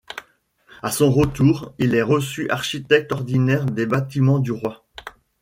À 0.81 0.89
son 0.89 1.11
retour, 1.11 1.75
il 1.77 1.93
est 1.93 2.01
reçu 2.01 2.49
architecte 2.49 3.11
ordinaire 3.11 3.67
des 3.67 3.85
Bâtiments 3.85 4.39
du 4.39 4.51
Roi. 4.51 4.83